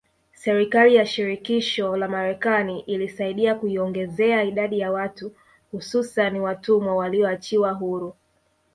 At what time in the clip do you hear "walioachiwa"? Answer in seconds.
6.95-7.71